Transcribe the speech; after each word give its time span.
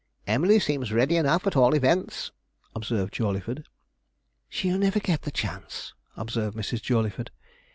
'Emily 0.25 0.57
seems 0.59 0.91
ready 0.91 1.15
enough, 1.15 1.45
at 1.45 1.55
all 1.55 1.75
events,' 1.75 2.31
observed 2.75 3.13
Jawleyford. 3.13 3.65
'She'll 4.49 4.79
never 4.79 4.99
get 4.99 5.21
the 5.21 5.29
chance,' 5.29 5.93
observed 6.17 6.57
Mrs. 6.57 6.81
Jawleyford. 6.81 7.29